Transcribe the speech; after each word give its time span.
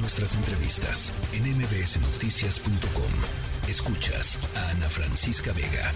Nuestras 0.00 0.36
entrevistas 0.36 1.12
en 1.34 1.42
mbsnoticias.com. 1.58 3.68
Escuchas 3.68 4.38
a 4.56 4.70
Ana 4.70 4.88
Francisca 4.88 5.52
Vega. 5.52 5.90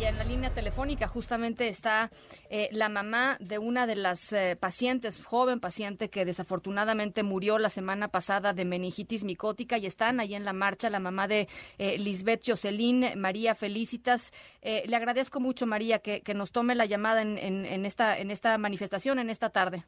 Y 0.00 0.06
en 0.06 0.18
la 0.18 0.24
línea 0.24 0.52
telefónica 0.52 1.06
justamente 1.06 1.68
está 1.68 2.10
eh, 2.48 2.68
la 2.72 2.88
mamá 2.88 3.36
de 3.38 3.58
una 3.58 3.86
de 3.86 3.94
las 3.94 4.32
eh, 4.32 4.56
pacientes, 4.58 5.22
joven 5.22 5.60
paciente 5.60 6.10
que 6.10 6.24
desafortunadamente 6.24 7.22
murió 7.22 7.58
la 7.58 7.70
semana 7.70 8.08
pasada 8.08 8.54
de 8.54 8.64
meningitis 8.64 9.22
micótica 9.22 9.78
y 9.78 9.86
están 9.86 10.18
ahí 10.18 10.34
en 10.34 10.44
la 10.44 10.52
marcha, 10.52 10.90
la 10.90 10.98
mamá 10.98 11.28
de 11.28 11.46
eh, 11.78 11.96
Lisbeth 11.96 12.42
Jocelyn, 12.44 13.16
María 13.16 13.54
Felicitas. 13.54 14.32
le 14.62 14.96
agradezco 14.96 15.38
mucho, 15.38 15.64
María, 15.64 16.00
que, 16.00 16.22
nos 16.34 16.50
tome 16.50 16.74
la 16.74 16.86
llamada 16.86 17.22
en, 17.22 17.38
en, 17.38 17.86
esta, 17.86 18.18
en 18.18 18.32
esta 18.32 18.58
manifestación, 18.58 19.20
en 19.20 19.30
esta 19.30 19.50
tarde. 19.50 19.84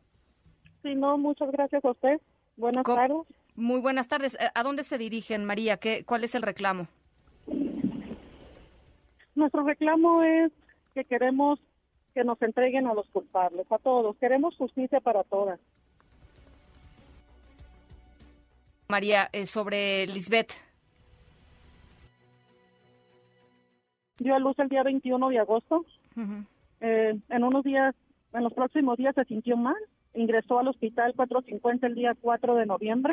Sí, 0.83 0.95
no, 0.95 1.19
muchas 1.19 1.51
gracias 1.51 1.85
a 1.85 1.91
usted. 1.91 2.21
Buenas 2.57 2.85
tardes. 2.85 3.27
Muy 3.55 3.81
buenas 3.81 4.09
tardes. 4.09 4.35
Eh, 4.41 4.51
¿A 4.55 4.63
dónde 4.63 4.83
se 4.83 4.99
dirigen, 4.99 5.45
María? 5.45 5.77
¿Qué, 5.77 6.05
¿Cuál 6.05 6.25
es 6.25 6.35
el 6.35 6.43
reclamo? 6.43 6.89
Nuestro 9.35 9.65
reclamo 9.65 10.23
es 10.23 10.53
que 10.95 11.05
queremos 11.05 11.59
que 12.15 12.25
nos 12.25 12.41
entreguen 12.43 12.87
a 12.87 12.95
los 12.95 13.09
culpables, 13.09 13.67
a 13.71 13.79
todos. 13.79 14.17
Queremos 14.17 14.57
justicia 14.57 15.01
para 15.01 15.25
todas. 15.25 15.59
María, 18.89 19.31
eh, 19.33 19.47
sobre 19.47 20.07
Lisbeth. 20.07 20.53
Dio 24.19 24.35
a 24.35 24.39
luz 24.39 24.59
el 24.59 24.69
día 24.69 24.83
21 24.83 25.31
de 25.31 25.39
agosto. 25.39 25.87
Eh, 26.81 27.19
en 27.29 27.45
unos 27.45 27.65
días, 27.65 27.95
en 28.35 28.45
los 28.45 28.53
próximos 28.53 28.99
días 28.99 29.15
se 29.15 29.25
sintió 29.25 29.57
mal 29.57 29.77
ingresó 30.15 30.59
al 30.59 30.69
hospital 30.69 31.15
450 31.15 31.87
el 31.87 31.95
día 31.95 32.15
4 32.21 32.55
de 32.55 32.67
noviembre. 32.67 33.13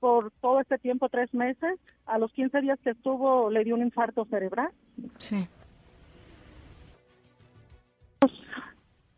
Por 0.00 0.32
todo 0.40 0.60
este 0.60 0.78
tiempo, 0.78 1.08
tres 1.08 1.32
meses, 1.32 1.78
a 2.06 2.18
los 2.18 2.32
15 2.32 2.60
días 2.60 2.78
que 2.80 2.90
estuvo, 2.90 3.50
le 3.50 3.62
dio 3.62 3.76
un 3.76 3.82
infarto 3.82 4.24
cerebral. 4.24 4.70
Sí. 5.18 5.46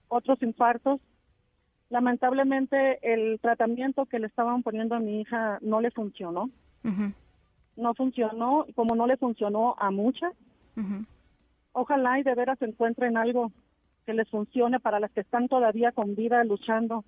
Otros 0.08 0.42
infartos. 0.42 1.00
Lamentablemente, 1.88 2.98
el 3.02 3.40
tratamiento 3.40 4.04
que 4.04 4.18
le 4.18 4.26
estaban 4.26 4.62
poniendo 4.62 4.94
a 4.94 5.00
mi 5.00 5.20
hija 5.20 5.58
no 5.62 5.80
le 5.80 5.90
funcionó. 5.90 6.50
No 7.76 7.94
funcionó, 7.94 8.66
como 8.74 8.94
no 8.94 9.06
le 9.06 9.16
funcionó 9.16 9.74
a 9.78 9.90
muchas, 9.90 10.32
ojalá 11.74 12.18
y 12.18 12.22
de 12.22 12.34
veras 12.34 12.60
encuentren 12.62 13.18
algo 13.18 13.52
que 14.06 14.14
les 14.14 14.28
funcione 14.30 14.80
para 14.80 15.00
las 15.00 15.10
que 15.12 15.20
están 15.20 15.48
todavía 15.48 15.92
con 15.92 16.14
vida 16.14 16.42
luchando 16.44 17.04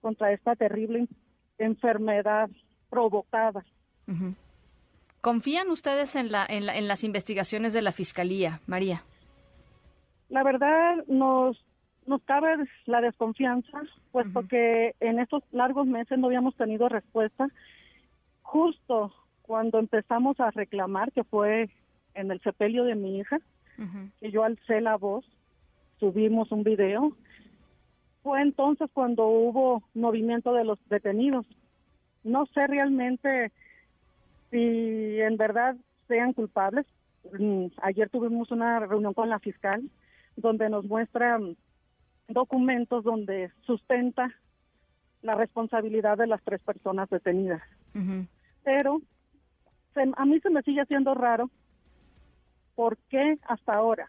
contra 0.00 0.32
esta 0.32 0.56
terrible 0.56 1.06
enfermedad 1.58 2.48
provocada. 2.88 3.64
¿Confían 5.20 5.68
ustedes 5.68 6.14
en, 6.16 6.30
la, 6.30 6.46
en, 6.48 6.66
la, 6.66 6.76
en 6.76 6.86
las 6.86 7.02
investigaciones 7.02 7.72
de 7.72 7.82
la 7.82 7.92
Fiscalía, 7.92 8.60
María? 8.66 9.02
La 10.28 10.42
verdad 10.44 10.96
nos, 11.08 11.64
nos 12.06 12.22
cabe 12.22 12.56
la 12.84 13.00
desconfianza, 13.00 13.82
puesto 14.12 14.46
que 14.46 14.94
en 15.00 15.18
estos 15.18 15.42
largos 15.50 15.86
meses 15.86 16.18
no 16.18 16.28
habíamos 16.28 16.54
tenido 16.56 16.88
respuesta. 16.88 17.48
Justo 18.42 19.12
cuando 19.42 19.78
empezamos 19.78 20.38
a 20.40 20.50
reclamar, 20.50 21.10
que 21.10 21.24
fue 21.24 21.70
en 22.14 22.30
el 22.30 22.40
sepelio 22.42 22.84
de 22.84 22.94
mi 22.94 23.18
hija, 23.18 23.40
que 24.20 24.30
yo 24.30 24.44
alcé 24.44 24.80
la 24.80 24.96
voz, 24.96 25.24
subimos 25.98 26.50
un 26.52 26.62
video. 26.62 27.16
Fue 28.22 28.40
entonces 28.42 28.88
cuando 28.92 29.26
hubo 29.26 29.82
movimiento 29.94 30.52
de 30.52 30.64
los 30.64 30.78
detenidos. 30.88 31.46
No 32.24 32.46
sé 32.46 32.66
realmente 32.66 33.52
si 34.50 35.20
en 35.20 35.36
verdad 35.36 35.76
sean 36.08 36.32
culpables. 36.32 36.86
Mm, 37.38 37.66
ayer 37.82 38.08
tuvimos 38.08 38.50
una 38.50 38.80
reunión 38.80 39.14
con 39.14 39.28
la 39.28 39.38
fiscal 39.38 39.90
donde 40.36 40.68
nos 40.68 40.84
muestra 40.84 41.38
documentos 42.28 43.04
donde 43.04 43.50
sustenta 43.62 44.32
la 45.22 45.32
responsabilidad 45.32 46.18
de 46.18 46.26
las 46.26 46.42
tres 46.42 46.60
personas 46.60 47.08
detenidas. 47.10 47.62
Pero 48.64 49.00
a 50.16 50.24
mí 50.26 50.40
se 50.40 50.50
me 50.50 50.62
sigue 50.62 50.82
haciendo 50.82 51.14
raro 51.14 51.50
¿Por 52.76 52.96
qué 53.08 53.38
hasta 53.48 53.72
ahora? 53.72 54.08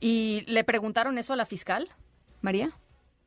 ¿Y 0.00 0.44
le 0.46 0.62
preguntaron 0.62 1.18
eso 1.18 1.32
a 1.32 1.36
la 1.36 1.46
fiscal, 1.46 1.88
María? 2.42 2.70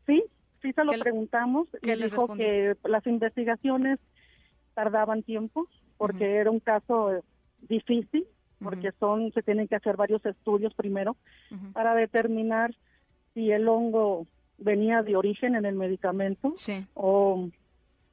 Sí, 0.05 0.23
sí 0.61 0.71
se 0.71 0.83
lo 0.83 0.91
preguntamos. 0.93 1.67
y 1.81 1.91
dijo 1.95 2.33
que 2.35 2.77
las 2.85 3.05
investigaciones 3.07 3.99
tardaban 4.73 5.23
tiempo 5.23 5.67
porque 5.97 6.35
era 6.35 6.51
un 6.51 6.59
caso 6.59 7.23
difícil, 7.61 8.27
porque 8.61 8.91
son 8.99 9.31
se 9.33 9.41
tienen 9.41 9.67
que 9.67 9.75
hacer 9.75 9.95
varios 9.95 10.25
estudios 10.25 10.73
primero 10.75 11.15
para 11.73 11.95
determinar 11.95 12.75
si 13.33 13.51
el 13.51 13.67
hongo 13.67 14.27
venía 14.57 15.01
de 15.01 15.15
origen 15.15 15.55
en 15.55 15.65
el 15.65 15.75
medicamento 15.75 16.53
o 16.93 17.49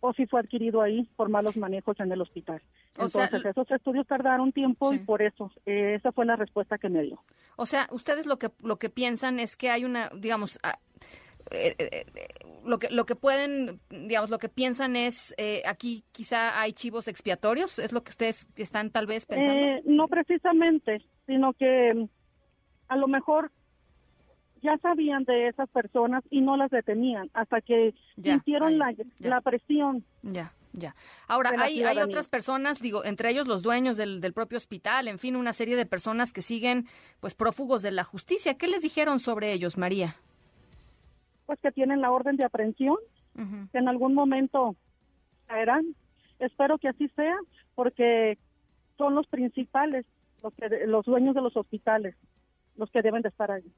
o 0.04 0.12
si 0.12 0.26
fue 0.26 0.40
adquirido 0.40 0.82
ahí 0.82 1.08
por 1.14 1.28
malos 1.28 1.56
manejos 1.56 1.98
en 2.00 2.10
el 2.10 2.20
hospital. 2.20 2.60
Entonces, 2.98 3.44
esos 3.44 3.70
estudios 3.70 4.04
tardaron 4.04 4.50
tiempo 4.50 4.92
y 4.92 4.98
por 4.98 5.22
eso, 5.22 5.52
eh, 5.64 5.94
esa 5.94 6.10
fue 6.10 6.26
la 6.26 6.34
respuesta 6.34 6.76
que 6.76 6.88
me 6.88 7.02
dio. 7.02 7.22
O 7.54 7.66
sea, 7.66 7.86
ustedes 7.92 8.26
lo 8.26 8.36
que, 8.36 8.50
lo 8.60 8.80
que 8.80 8.90
piensan 8.90 9.38
es 9.38 9.56
que 9.56 9.70
hay 9.70 9.84
una, 9.84 10.10
digamos, 10.12 10.58
ah, 10.64 10.76
eh, 11.52 11.76
eh, 11.78 12.04
lo 12.64 12.80
que 12.80 12.90
lo 12.90 13.06
que 13.06 13.14
pueden 13.14 13.80
digamos 13.90 14.30
lo 14.30 14.38
que 14.38 14.48
piensan 14.48 14.94
es 14.94 15.34
aquí 15.66 16.04
quizá 16.12 16.60
hay 16.60 16.72
chivos 16.72 17.08
expiatorios 17.08 17.80
es 17.80 17.92
lo 17.92 18.04
que 18.04 18.10
ustedes 18.10 18.46
están 18.54 18.90
tal 18.90 19.06
vez 19.06 19.26
pensando 19.26 19.82
no 19.84 20.06
precisamente 20.06 21.02
sino 21.26 21.52
que 21.52 21.88
mm, 21.92 22.04
a 22.86 22.96
lo 22.96 23.08
mejor 23.08 23.50
ya 24.62 24.78
sabían 24.78 25.24
de 25.24 25.48
esas 25.48 25.68
personas 25.68 26.22
y 26.30 26.40
no 26.40 26.56
las 26.56 26.70
detenían 26.70 27.28
hasta 27.34 27.60
que 27.60 27.94
sintieron 28.14 28.78
la, 28.78 28.94
la, 29.18 29.40
presión. 29.40 30.04
Ya. 30.22 30.52
Ya. 30.74 30.96
Ahora, 31.28 31.52
hay, 31.58 31.82
hay 31.82 31.98
otras 31.98 32.28
personas, 32.28 32.80
digo, 32.80 33.04
entre 33.04 33.28
ellos 33.28 33.46
los 33.46 33.62
dueños 33.62 33.98
del, 33.98 34.22
del, 34.22 34.32
propio 34.32 34.56
hospital, 34.56 35.06
en 35.06 35.18
fin, 35.18 35.36
una 35.36 35.52
serie 35.52 35.76
de 35.76 35.84
personas 35.84 36.32
que 36.32 36.40
siguen, 36.40 36.86
pues, 37.20 37.34
prófugos 37.34 37.82
de 37.82 37.90
la 37.90 38.04
justicia. 38.04 38.54
¿Qué 38.54 38.68
les 38.68 38.80
dijeron 38.80 39.20
sobre 39.20 39.52
ellos, 39.52 39.76
María? 39.76 40.16
Pues 41.44 41.58
que 41.60 41.72
tienen 41.72 42.00
la 42.00 42.10
orden 42.10 42.36
de 42.36 42.46
aprehensión, 42.46 42.96
que 43.34 43.78
en 43.78 43.88
algún 43.88 44.14
momento 44.14 44.74
caerán. 45.46 45.94
Espero 46.38 46.78
que 46.78 46.88
así 46.88 47.08
sea, 47.08 47.36
porque 47.74 48.38
son 48.96 49.14
los 49.14 49.26
principales, 49.26 50.06
los, 50.42 50.54
que, 50.54 50.86
los 50.86 51.04
dueños 51.04 51.34
de 51.34 51.42
los 51.42 51.54
hospitales, 51.54 52.16
los 52.76 52.90
que 52.90 53.02
deben 53.02 53.20
de 53.20 53.28
estar 53.28 53.50
ahí. 53.50 53.70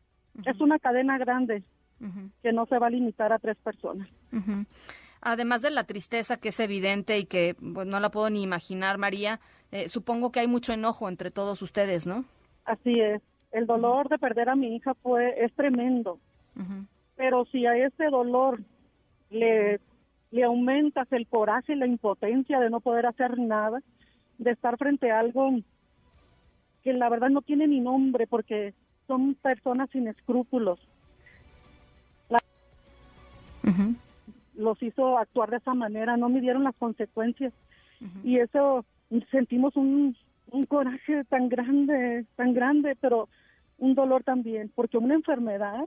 Es 0.45 0.61
una 0.61 0.79
cadena 0.79 1.19
grande 1.19 1.63
que 2.43 2.53
no 2.53 2.67
se 2.67 2.79
va 2.79 2.89
a 2.89 2.91
limitar 2.91 3.33
a 3.33 3.39
tres 3.39 3.57
personas. 3.57 4.09
Además 5.21 5.63
de 5.63 5.71
la 5.71 5.85
tristeza 5.85 6.39
que 6.39 6.51
es 6.51 6.61
evidente 6.61 7.19
y 7.19 7.25
que 7.25 7.55
pues, 7.55 7.87
no 7.87 7.99
la 7.99 8.11
puedo 8.11 8.29
ni 8.29 8.43
imaginar, 8.43 8.99
María, 8.99 9.41
eh, 9.73 9.89
supongo 9.89 10.31
que 10.31 10.41
hay 10.41 10.49
mucho 10.49 10.75
enojo 10.75 11.09
entre 11.09 11.31
todos 11.31 11.63
ustedes, 11.63 12.07
¿no? 12.07 12.27
Así 12.67 13.01
es. 13.01 13.23
El 13.51 13.67
dolor 13.67 14.09
de 14.09 14.19
perder 14.19 14.51
a 14.51 14.57
mi 14.57 14.77
hija 14.77 14.95
fue 14.95 15.43
es 15.43 15.53
tremendo. 15.55 16.19
Pero 17.17 17.45
si 17.47 17.67
a 17.67 17.77
ese 17.77 18.07
dolor 18.07 18.61
le, 19.31 19.81
le 20.31 20.45
aumentas 20.45 21.11
el 21.13 21.27
coraje 21.27 21.73
y 21.73 21.77
la 21.77 21.87
impotencia 21.87 22.61
de 22.61 22.71
no 22.71 22.81
poder 22.81 23.07
hacer 23.07 23.39
nada, 23.39 23.81
de 24.39 24.51
estar 24.51 24.77
frente 24.77 25.11
a 25.11 25.21
algo 25.21 25.51
que 26.83 26.93
la 26.93 27.09
verdad 27.09 27.31
no 27.31 27.43
tiene 27.43 27.67
ni 27.67 27.81
nombre, 27.81 28.27
porque 28.27 28.75
son 29.07 29.35
personas 29.35 29.91
sin 29.91 30.09
escrúpulos. 30.09 30.79
Los 34.55 34.81
hizo 34.83 35.19
actuar 35.19 35.51
de 35.51 35.57
esa 35.57 35.75
manera, 35.75 36.17
no 36.17 36.29
midieron 36.29 36.65
las 36.65 36.77
consecuencias. 36.77 37.53
Y 38.23 38.39
eso 38.39 38.85
sentimos 39.31 39.77
un, 39.77 40.17
un 40.51 40.67
coraje 40.67 41.25
tan 41.25 41.49
grande, 41.49 42.27
tan 42.37 42.53
grande, 42.53 42.97
pero 43.01 43.29
un 43.79 43.95
dolor 43.95 44.23
también, 44.23 44.71
porque 44.75 44.99
una 44.99 45.15
enfermedad 45.15 45.87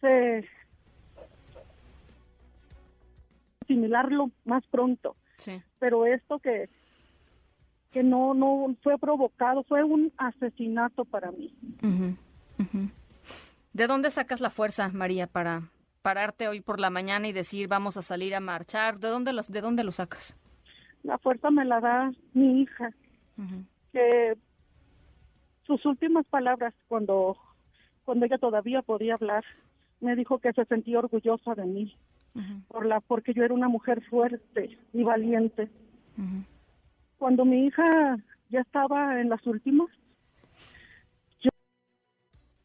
se 0.00 0.44
asimilarlo 3.62 4.30
más 4.44 4.66
pronto. 4.66 5.16
Pero 5.78 6.06
esto 6.06 6.38
que 6.38 6.68
que 7.90 8.02
no 8.02 8.34
no 8.34 8.74
fue 8.82 8.98
provocado, 8.98 9.62
fue 9.64 9.82
un 9.84 10.12
asesinato 10.16 11.04
para 11.04 11.30
mí. 11.30 11.54
¿De 13.72 13.86
dónde 13.86 14.10
sacas 14.10 14.40
la 14.40 14.50
fuerza, 14.50 14.90
María, 14.92 15.26
para 15.26 15.62
pararte 16.02 16.48
hoy 16.48 16.60
por 16.60 16.80
la 16.80 16.90
mañana 16.90 17.28
y 17.28 17.32
decir 17.32 17.68
vamos 17.68 17.96
a 17.96 18.02
salir 18.02 18.34
a 18.34 18.40
marchar? 18.40 18.98
¿De 18.98 19.08
dónde 19.08 19.32
los 19.32 19.50
de 19.50 19.60
dónde 19.60 19.84
lo 19.84 19.92
sacas? 19.92 20.36
La 21.02 21.18
fuerza 21.18 21.50
me 21.50 21.64
la 21.64 21.80
da 21.80 22.10
mi 22.34 22.62
hija, 22.62 22.90
que 23.92 24.36
sus 25.64 25.84
últimas 25.86 26.26
palabras 26.26 26.74
cuando, 26.88 27.36
cuando 28.04 28.26
ella 28.26 28.38
todavía 28.38 28.82
podía 28.82 29.14
hablar, 29.14 29.44
me 30.00 30.16
dijo 30.16 30.38
que 30.38 30.52
se 30.52 30.64
sentía 30.64 30.98
orgullosa 30.98 31.54
de 31.54 31.64
mí, 31.64 31.96
por 32.68 32.84
la, 32.86 33.00
porque 33.00 33.32
yo 33.32 33.44
era 33.44 33.54
una 33.54 33.68
mujer 33.68 34.02
fuerte 34.08 34.78
y 34.92 35.02
valiente. 35.04 35.68
Cuando 37.18 37.44
mi 37.44 37.66
hija 37.66 38.16
ya 38.48 38.60
estaba 38.60 39.20
en 39.20 39.28
las 39.28 39.44
últimas, 39.46 39.88
yo 41.40 41.50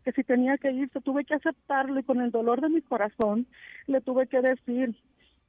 que 0.05 0.11
si 0.11 0.23
tenía 0.23 0.57
que 0.57 0.71
irse, 0.71 1.01
tuve 1.01 1.25
que 1.25 1.33
aceptarlo 1.33 1.99
y 1.99 2.03
con 2.03 2.21
el 2.21 2.31
dolor 2.31 2.61
de 2.61 2.69
mi 2.69 2.81
corazón 2.81 3.47
le 3.87 3.99
tuve 4.01 4.27
que 4.27 4.41
decir, 4.41 4.95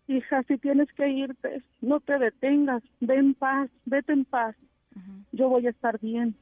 hija, 0.09 0.43
si 0.45 0.57
tienes 0.57 0.91
que 0.95 1.09
irte, 1.09 1.63
no 1.83 2.01
te 2.01 2.19
detengas, 2.19 2.83
ve 3.01 3.17
en 3.17 3.35
paz, 3.35 3.71
vete 3.85 4.13
en 4.13 4.25
paz, 4.25 4.57
yo 5.33 5.49
voy 5.49 5.67
a 5.67 5.71
estar 5.71 5.99
bien 5.99 6.35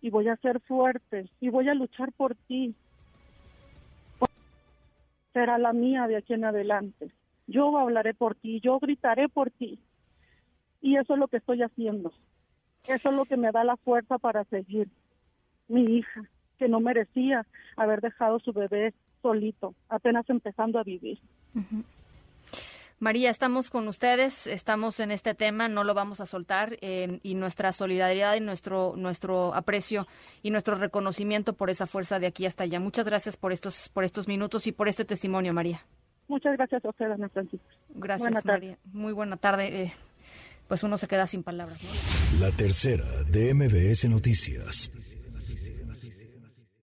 y 0.00 0.10
voy 0.10 0.28
a 0.28 0.36
ser 0.36 0.60
fuerte 0.60 1.28
y 1.40 1.48
voy 1.48 1.68
a 1.68 1.74
luchar 1.74 2.12
por 2.12 2.34
ti. 2.34 2.74
Será 5.32 5.58
la 5.58 5.72
mía 5.72 6.06
de 6.08 6.16
aquí 6.16 6.32
en 6.32 6.44
adelante. 6.44 7.10
Yo 7.46 7.76
hablaré 7.78 8.14
por 8.14 8.34
ti, 8.34 8.60
yo 8.60 8.78
gritaré 8.80 9.28
por 9.28 9.50
ti. 9.50 9.78
Y 10.86 10.96
eso 10.96 11.14
es 11.14 11.18
lo 11.18 11.26
que 11.26 11.38
estoy 11.38 11.62
haciendo. 11.62 12.12
Eso 12.86 13.08
es 13.08 13.16
lo 13.16 13.24
que 13.24 13.36
me 13.36 13.50
da 13.50 13.64
la 13.64 13.76
fuerza 13.76 14.18
para 14.18 14.44
seguir. 14.44 14.88
Mi 15.66 15.82
hija, 15.82 16.22
que 16.60 16.68
no 16.68 16.78
merecía 16.78 17.44
haber 17.76 18.00
dejado 18.00 18.38
su 18.38 18.52
bebé 18.52 18.94
solito, 19.20 19.74
apenas 19.88 20.30
empezando 20.30 20.78
a 20.78 20.84
vivir. 20.84 21.18
María, 23.00 23.30
estamos 23.30 23.68
con 23.68 23.88
ustedes, 23.88 24.46
estamos 24.46 25.00
en 25.00 25.10
este 25.10 25.34
tema, 25.34 25.68
no 25.68 25.82
lo 25.82 25.92
vamos 25.92 26.20
a 26.20 26.26
soltar 26.26 26.76
eh, 26.80 27.18
y 27.24 27.34
nuestra 27.34 27.72
solidaridad 27.72 28.36
y 28.36 28.40
nuestro 28.40 28.94
nuestro 28.96 29.56
aprecio 29.56 30.06
y 30.44 30.52
nuestro 30.52 30.76
reconocimiento 30.76 31.54
por 31.54 31.68
esa 31.68 31.88
fuerza 31.88 32.20
de 32.20 32.28
aquí 32.28 32.46
hasta 32.46 32.62
allá. 32.62 32.78
Muchas 32.78 33.06
gracias 33.06 33.36
por 33.36 33.50
estos 33.50 33.88
por 33.88 34.04
estos 34.04 34.28
minutos 34.28 34.68
y 34.68 34.72
por 34.72 34.86
este 34.86 35.04
testimonio, 35.04 35.52
María. 35.52 35.80
Muchas 36.28 36.56
gracias 36.56 36.84
a 36.84 36.90
usted, 36.90 37.10
Ana 37.10 37.28
Francisca. 37.28 37.74
Gracias, 37.88 38.44
María. 38.44 38.78
Muy 38.84 39.12
buena 39.12 39.36
tarde. 39.36 39.82
Eh, 39.82 39.92
pues 40.68 40.82
uno 40.82 40.98
se 40.98 41.08
queda 41.08 41.26
sin 41.26 41.42
palabras. 41.42 41.78
La 42.40 42.50
tercera 42.50 43.06
de 43.24 43.54
MBS 43.54 44.08
Noticias. 44.08 44.90